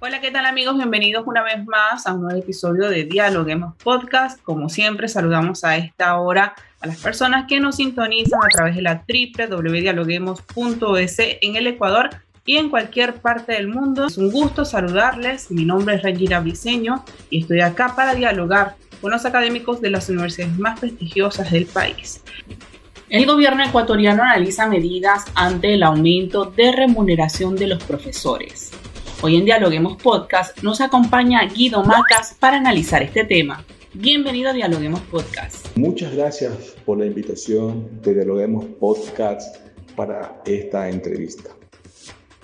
[0.00, 0.76] Hola, ¿qué tal amigos?
[0.76, 4.40] Bienvenidos una vez más a un nuevo episodio de Dialoguemos Podcast.
[4.44, 8.82] Como siempre, saludamos a esta hora a las personas que nos sintonizan a través de
[8.82, 12.10] la www.dialoguemos.es en el Ecuador
[12.46, 14.06] y en cualquier parte del mundo.
[14.06, 15.50] Es un gusto saludarles.
[15.50, 20.08] Mi nombre es Rangira Briseño y estoy acá para dialogar con los académicos de las
[20.08, 22.22] universidades más prestigiosas del país.
[23.10, 28.70] El gobierno ecuatoriano analiza medidas ante el aumento de remuneración de los profesores.
[29.20, 33.64] Hoy en Dialoguemos Podcast nos acompaña Guido Macas para analizar este tema.
[33.92, 35.76] Bienvenido a Dialoguemos Podcast.
[35.76, 39.56] Muchas gracias por la invitación de Dialoguemos Podcast
[39.96, 41.50] para esta entrevista.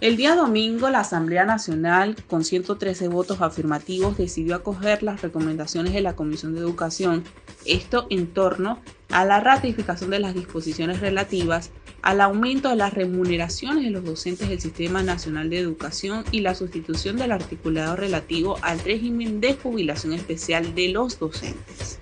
[0.00, 6.00] El día domingo, la Asamblea Nacional, con 113 votos afirmativos, decidió acoger las recomendaciones de
[6.00, 7.22] la Comisión de Educación,
[7.64, 8.81] esto en torno
[9.15, 11.70] a la ratificación de las disposiciones relativas
[12.03, 16.56] al aumento de las remuneraciones de los docentes del Sistema Nacional de Educación y la
[16.56, 22.01] sustitución del articulado relativo al régimen de jubilación especial de los docentes.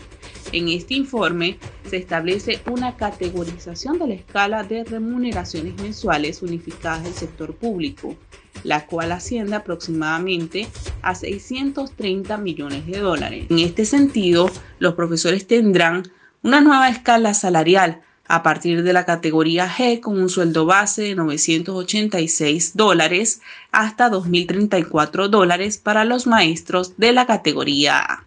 [0.52, 7.12] En este informe se establece una categorización de la escala de remuneraciones mensuales unificadas del
[7.12, 8.16] sector público,
[8.64, 10.66] la cual asciende aproximadamente
[11.02, 13.46] a 630 millones de dólares.
[13.50, 16.04] En este sentido, los profesores tendrán
[16.42, 21.14] una nueva escala salarial a partir de la categoría G con un sueldo base de
[21.14, 28.26] 986 dólares hasta 2.034 dólares para los maestros de la categoría A.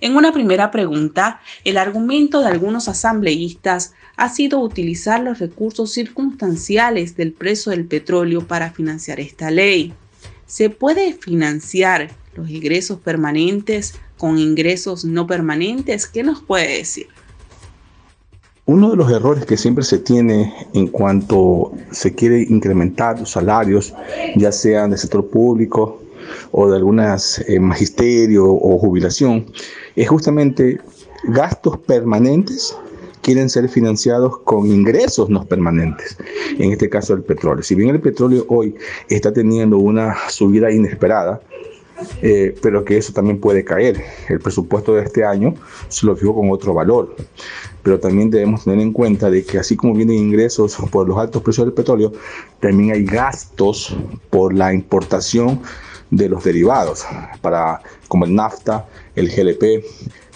[0.00, 7.16] En una primera pregunta, el argumento de algunos asambleístas ha sido utilizar los recursos circunstanciales
[7.16, 9.94] del precio del petróleo para financiar esta ley.
[10.46, 16.06] ¿Se puede financiar los ingresos permanentes con ingresos no permanentes?
[16.06, 17.13] ¿Qué nos puede decir?
[18.66, 23.92] Uno de los errores que siempre se tiene en cuanto se quiere incrementar los salarios,
[24.36, 26.00] ya sean del sector público
[26.50, 29.44] o de algunas eh, magisterio o jubilación,
[29.96, 30.80] es justamente
[31.24, 32.74] gastos permanentes
[33.20, 36.16] quieren ser financiados con ingresos no permanentes,
[36.58, 37.62] en este caso el petróleo.
[37.62, 38.74] Si bien el petróleo hoy
[39.10, 41.42] está teniendo una subida inesperada,
[42.22, 44.02] eh, pero que eso también puede caer.
[44.28, 45.54] El presupuesto de este año
[45.88, 47.14] se lo fijó con otro valor
[47.84, 51.42] pero también debemos tener en cuenta de que así como vienen ingresos por los altos
[51.42, 52.12] precios del petróleo,
[52.58, 53.94] también hay gastos
[54.30, 55.60] por la importación
[56.10, 57.04] de los derivados,
[57.42, 59.84] para, como el nafta, el GLP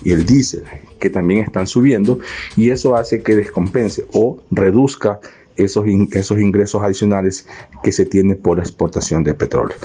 [0.04, 0.64] y el diésel,
[1.00, 2.18] que también están subiendo,
[2.54, 5.18] y eso hace que descompense o reduzca
[5.56, 7.46] esos, esos ingresos adicionales
[7.82, 9.76] que se tienen por la exportación de petróleo.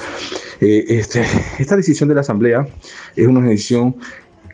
[0.62, 1.24] Eh, este,
[1.60, 2.68] esta decisión de la Asamblea
[3.16, 3.96] es una decisión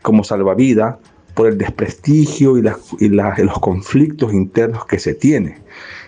[0.01, 0.95] como salvavidas
[1.33, 2.61] por el desprestigio y,
[3.07, 5.57] los conflictos internos que se tiene.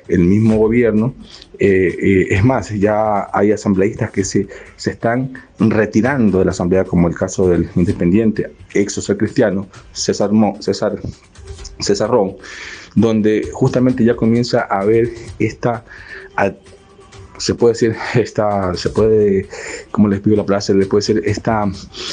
[0.08, 1.14] El mismo gobierno,
[1.58, 6.84] eh, eh, es más, ya hay asambleístas que se, se están retirando de la asamblea,
[6.84, 11.00] como el caso del independiente ex social cristiano César, César,
[11.80, 12.36] César Ron,
[12.96, 15.86] donde justamente ya comienza a haber esta
[17.42, 19.48] se puede decir, esta, se puede,
[19.92, 21.66] como les pido la plaza, le puede decir, esta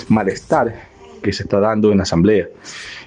[0.09, 0.89] malestar
[1.23, 2.49] que se está dando en la asamblea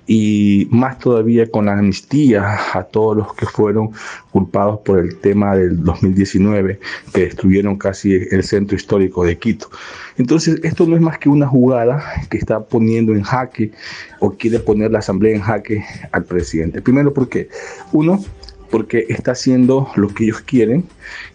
[0.08, 3.92] y más todavía con la amnistía a todos los que fueron
[4.32, 6.80] culpados por el tema del 2019
[7.14, 9.70] que destruyeron casi el centro histórico de Quito.
[10.18, 13.72] Entonces, esto no es más que una jugada que está poniendo en jaque
[14.20, 16.82] o quiere poner la asamblea en jaque al presidente.
[16.82, 17.50] Primero porque,
[17.94, 18.24] uno,
[18.72, 20.86] porque está haciendo lo que ellos quieren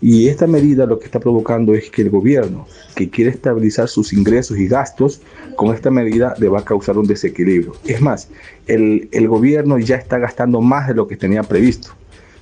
[0.01, 4.13] y esta medida lo que está provocando es que el gobierno que quiere estabilizar sus
[4.13, 5.21] ingresos y gastos
[5.55, 7.75] con esta medida le va a causar un desequilibrio.
[7.85, 8.29] Es más,
[8.67, 11.91] el, gobierno ya está gastando más de lo que tenía previsto,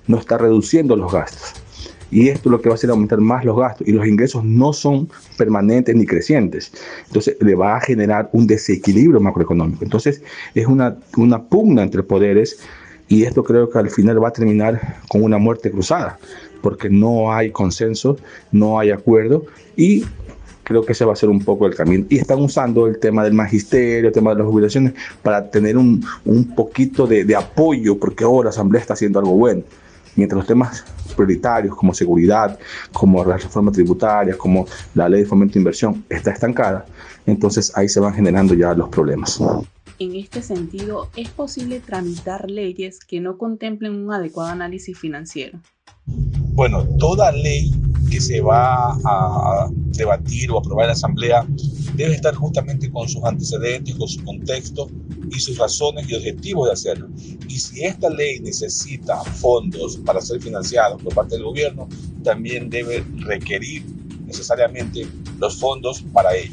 [0.06, 1.54] no está reduciendo los gastos.
[2.10, 4.72] Y esto lo que va a hacer aumentar más los gastos y los ingresos no
[4.72, 6.70] son permanentes ni crecientes.
[7.08, 9.82] Entonces le va a generar un desequilibrio macroeconómico.
[9.82, 10.22] Entonces
[10.54, 12.60] es una pugna entre poderes
[13.08, 16.18] y esto creo que al final va a terminar con una muerte cruzada,
[16.62, 18.16] porque no hay consenso,
[18.50, 19.44] no hay acuerdo
[19.76, 20.04] y
[20.62, 22.06] creo que ese va a ser un poco el camino.
[22.08, 26.04] Y están usando el tema del magisterio, el tema de las jubilaciones, para tener un,
[26.24, 29.62] un poquito de, de apoyo, porque ahora la Asamblea está haciendo algo bueno.
[30.16, 30.84] Mientras los temas
[31.16, 32.58] prioritarios como seguridad,
[32.92, 36.86] como la reforma tributaria, como la ley de fomento de inversión está estancada,
[37.26, 39.40] entonces ahí se van generando ya los problemas.
[40.00, 45.60] En este sentido, ¿es posible tramitar leyes que no contemplen un adecuado análisis financiero?
[46.06, 47.72] Bueno, toda ley
[48.10, 51.46] que se va a debatir o aprobar en la Asamblea
[51.94, 54.90] debe estar justamente con sus antecedentes, con su contexto
[55.30, 57.08] y sus razones y objetivos de hacerlo.
[57.48, 61.88] Y si esta ley necesita fondos para ser financiados por parte del gobierno,
[62.24, 63.84] también debe requerir
[64.26, 65.06] necesariamente
[65.38, 66.52] los fondos para ello.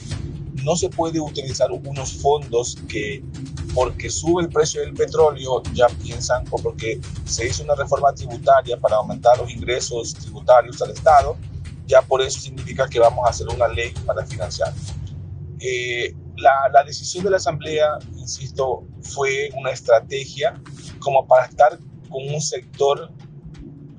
[0.63, 3.23] No se puede utilizar unos fondos que
[3.73, 8.77] porque sube el precio del petróleo ya piensan o porque se hizo una reforma tributaria
[8.77, 11.37] para aumentar los ingresos tributarios al Estado,
[11.87, 14.73] ya por eso significa que vamos a hacer una ley para financiar.
[15.59, 20.59] Eh, la, decisión de la Asamblea, insisto, fue una estrategia
[20.99, 21.77] como para estar
[22.09, 23.11] con un sector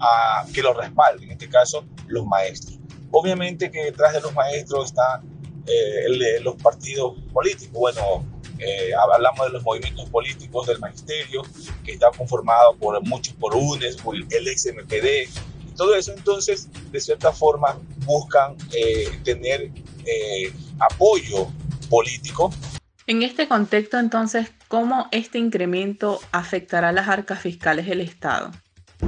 [0.01, 2.79] ah, que lo respalde, en este caso los maestros.
[3.11, 5.32] Obviamente que detrás de los maestros están
[5.67, 7.73] eh, los partidos políticos.
[7.73, 8.25] Bueno,
[8.59, 11.43] eh, hablamos de los movimientos políticos del magisterio,
[11.85, 15.29] que está conformado por muchos por UNES, por el XMPD,
[15.69, 19.71] y todo eso entonces, de cierta forma, buscan eh, tener
[20.81, 21.49] apoyo
[21.89, 22.53] político.
[23.07, 28.51] En este contexto, entonces, ¿cómo este incremento afectará las arcas fiscales del Estado?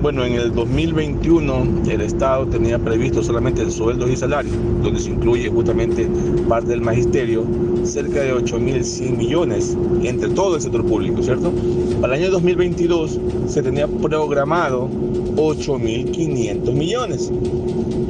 [0.01, 4.53] Bueno, en el 2021 el Estado tenía previsto solamente el sueldo y salario,
[4.83, 6.07] donde se incluye justamente
[6.49, 7.47] parte del magisterio,
[7.85, 11.53] cerca de 8.100 millones entre todo el sector público, ¿cierto?
[12.01, 14.91] Para el año 2022 se tenía programado
[15.37, 17.33] 8.500 millones.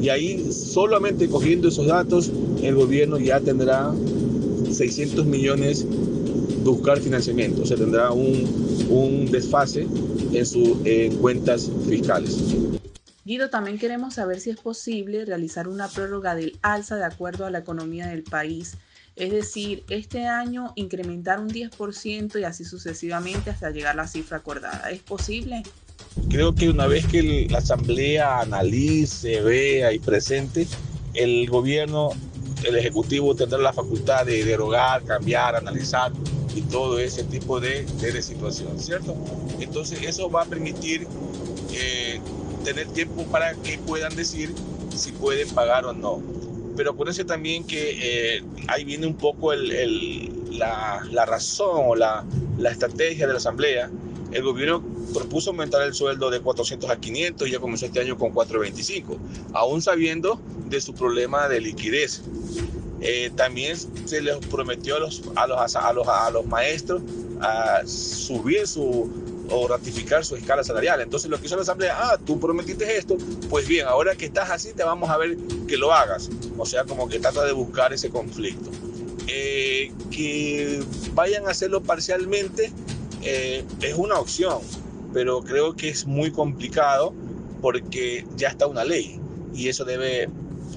[0.01, 2.29] Y ahí solamente cogiendo esos datos,
[2.61, 3.95] el gobierno ya tendrá
[4.69, 5.87] 600 millones
[6.65, 8.45] buscar financiamiento, o sea, tendrá un,
[8.89, 9.87] un desfase
[10.33, 10.79] en sus
[11.21, 12.37] cuentas fiscales.
[13.25, 17.51] Guido, también queremos saber si es posible realizar una prórroga del alza de acuerdo a
[17.51, 18.77] la economía del país
[19.15, 24.37] es decir, este año incrementar un 10% y así sucesivamente hasta llegar a la cifra
[24.37, 24.89] acordada.
[24.89, 25.63] ¿Es posible?
[26.29, 30.67] Creo que una vez que la Asamblea analice, vea y presente,
[31.13, 32.09] el gobierno,
[32.63, 36.11] el Ejecutivo tendrá la facultad de derogar, cambiar, analizar
[36.55, 39.15] y todo ese tipo de, de, situación, ¿cierto?
[39.59, 41.07] Entonces eso va a permitir
[41.71, 42.19] eh,
[42.63, 44.53] tener tiempo para que puedan decir
[44.95, 46.21] si pueden pagar o no
[46.75, 52.25] pero acuérdense también que eh, ahí viene un poco el, la, la, razón o la,
[52.57, 53.89] la, estrategia de la Asamblea.
[54.31, 54.83] El gobierno
[55.13, 59.17] propuso aumentar el sueldo de 400 a 500 y ya comenzó este año con 425,
[59.53, 62.23] aún sabiendo de su problema de liquidez.
[63.01, 67.01] Eh, también se les prometió a los, a los, a los, a los maestros
[67.85, 69.09] subir su,
[69.49, 71.01] o ratificar su escala salarial.
[71.01, 73.17] Entonces lo que hizo la Asamblea, ah, tú prometiste esto,
[73.49, 76.29] pues bien, ahora que estás así te vamos a ver que lo hagas.
[76.57, 78.69] O sea, como que trata de buscar ese conflicto.
[79.27, 80.83] Eh, que
[81.13, 82.71] vayan a hacerlo parcialmente
[83.21, 84.59] eh, es una opción,
[85.13, 87.13] pero creo que es muy complicado
[87.61, 89.19] porque ya está una ley
[89.53, 90.29] y eso debe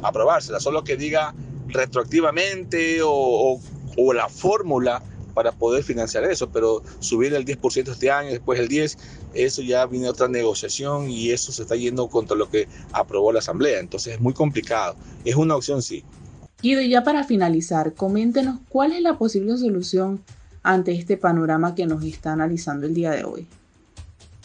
[0.03, 0.61] aprobársela.
[0.61, 1.35] Solo que diga
[1.69, 3.61] retroactivamente o,
[3.97, 5.03] o la fórmula
[5.37, 8.97] para poder financiar eso, pero subir el 10% este año, después el 10%,
[9.35, 13.41] eso ya viene otra negociación y eso se está yendo contra lo que aprobó la
[13.41, 13.81] Asamblea.
[13.81, 14.97] Entonces es muy complicado.
[15.27, 16.03] Es una opción, sí.
[16.63, 20.23] Guido, ya para finalizar, coméntenos cuál es la posible solución
[20.63, 23.47] ante este panorama que nos está analizando el día de hoy.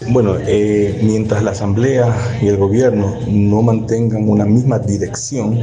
[0.10, 5.60] Bueno, eh, mientras la Asamblea y el Gobierno no mantengan una misma dirección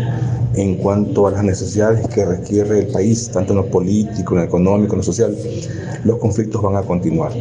[0.55, 4.47] en cuanto a las necesidades que requiere el país, tanto en lo político, en lo
[4.47, 5.37] económico, en lo social,
[6.05, 7.33] los conflictos van a continuar.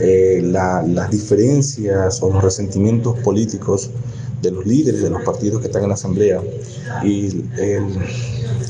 [0.00, 3.90] Eh, las diferencias o los resentimientos políticos
[4.40, 6.40] de los líderes de los partidos que están en la Asamblea
[7.04, 7.44] y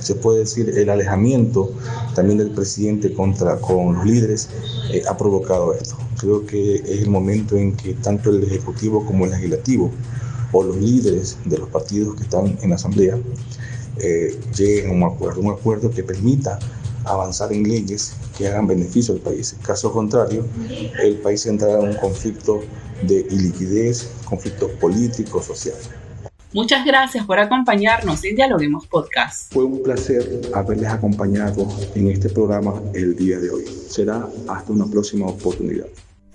[0.00, 1.72] se puede decir el alejamiento
[2.14, 4.48] también del presidente contra con los líderes
[4.92, 5.96] eh, ha provocado esto.
[6.18, 9.90] Creo que es el momento en que tanto el Ejecutivo como el Legislativo
[10.52, 13.18] o los líderes de los partidos que están en la Asamblea
[13.98, 16.58] eh, lleguen a un acuerdo, un acuerdo que permita
[17.04, 19.54] avanzar en leyes que hagan beneficio al país.
[19.54, 20.44] En caso contrario,
[21.02, 22.62] el país entrará en un conflicto
[23.02, 25.76] de iliquidez, conflicto político, social.
[26.52, 29.52] Muchas gracias por acompañarnos en Dialoguemos Podcast.
[29.52, 33.64] Fue un placer haberles acompañado en este programa el día de hoy.
[33.88, 35.86] Será hasta una próxima oportunidad.